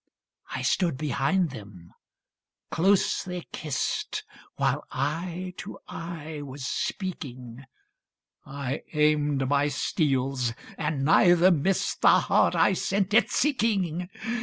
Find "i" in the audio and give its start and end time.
0.49-0.63, 8.43-8.81, 12.55-12.73